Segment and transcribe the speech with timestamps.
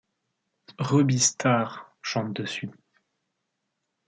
[0.79, 2.71] Ruby Starr chante dessus.